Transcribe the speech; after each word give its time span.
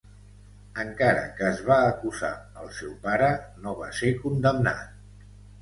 Encara 0.83 1.25
que 1.41 1.45
es 1.49 1.61
va 1.67 1.77
acusar 1.91 2.31
el 2.63 2.73
seu 2.79 2.97
pare, 3.07 3.31
no 3.67 3.77
va 3.83 3.91
ser 4.03 4.11
condemnat. 4.25 5.31